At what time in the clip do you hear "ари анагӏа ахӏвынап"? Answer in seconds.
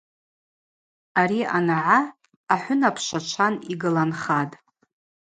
1.19-2.95